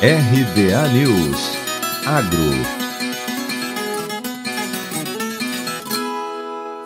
[0.00, 1.56] RBA News.
[2.06, 2.87] Agro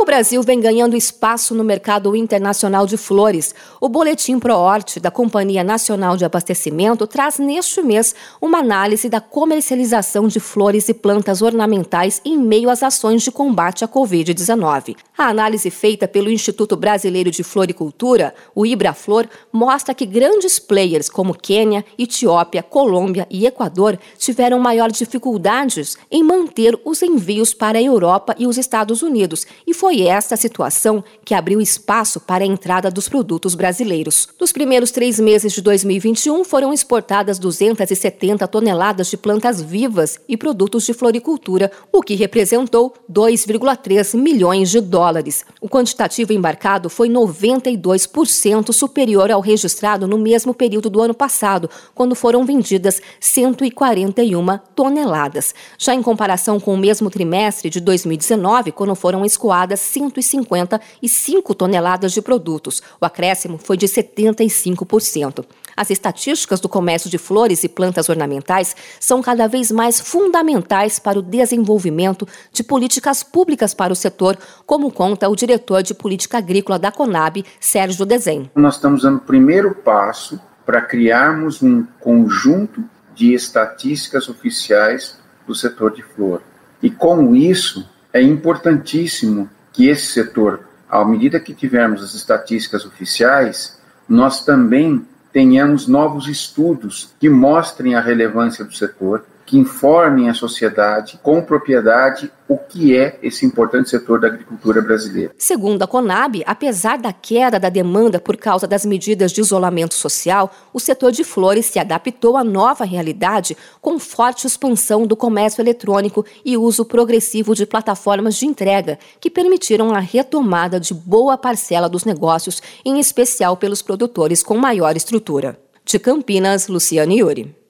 [0.03, 3.55] O Brasil vem ganhando espaço no mercado internacional de flores.
[3.81, 10.27] O Boletim ProHort, da Companhia Nacional de Abastecimento, traz neste mês uma análise da comercialização
[10.27, 14.97] de flores e plantas ornamentais em meio às ações de combate à Covid-19.
[15.17, 21.33] A análise feita pelo Instituto Brasileiro de Floricultura, o Ibraflor, mostra que grandes players como
[21.33, 28.35] Quênia, Etiópia, Colômbia e Equador tiveram maior dificuldades em manter os envios para a Europa
[28.37, 32.91] e os Estados Unidos e foi foi esta situação que abriu espaço para a entrada
[32.91, 34.27] dos produtos brasileiros.
[34.41, 40.87] Nos primeiros três meses de 2021, foram exportadas 270 toneladas de plantas vivas e produtos
[40.87, 45.45] de floricultura, o que representou 2,3 milhões de dólares.
[45.61, 52.15] O quantitativo embarcado foi 92% superior ao registrado no mesmo período do ano passado, quando
[52.15, 55.55] foram vendidas 141 toneladas.
[55.77, 62.23] Já em comparação com o mesmo trimestre de 2019, quando foram escoadas 155 toneladas de
[62.23, 62.83] produtos.
[63.01, 65.45] O acréscimo foi de 75%.
[65.77, 71.19] As estatísticas do comércio de flores e plantas ornamentais são cada vez mais fundamentais para
[71.19, 76.79] o desenvolvimento de políticas públicas para o setor, como conta o diretor de política agrícola
[76.79, 78.51] da Conab, Sérgio Desen.
[78.55, 85.93] Nós estamos dando o primeiro passo para criarmos um conjunto de estatísticas oficiais do setor
[85.93, 86.43] de flor.
[86.83, 93.79] E com isso, é importantíssimo que esse setor, à medida que tivermos as estatísticas oficiais,
[94.09, 101.21] nós também tenhamos novos estudos que mostrem a relevância do setor, que informem a sociedade
[101.23, 105.35] com propriedade o que é esse importante setor da agricultura brasileira.
[105.37, 110.51] Segundo a Conab, apesar da queda da demanda por causa das medidas de isolamento social,
[110.73, 116.25] o setor de flores se adaptou à nova realidade com forte expansão do comércio eletrônico
[116.43, 122.07] e uso progressivo de plataformas de entrega, que permitiram a retomada de boa parcela dos
[122.07, 125.61] negócios, em especial pelos produtores com maior estrutura.
[125.85, 127.62] De Campinas, Luciane Yuri.